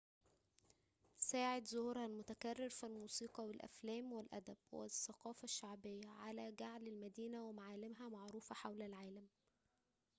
ساعد 1.17 1.65
ظهورها 1.67 2.05
المتكرر 2.05 2.69
في 2.69 2.85
الموسيقى 2.85 3.45
والأفلام 3.45 4.13
والأدب 4.13 4.57
والثقافة 4.71 5.43
الشعبية 5.43 6.07
على 6.09 6.51
جعل 6.51 6.87
المدينة 6.87 7.43
ومعالمها 7.47 8.09
معروفة 8.09 8.55
حول 8.55 8.81
العالم 8.81 9.27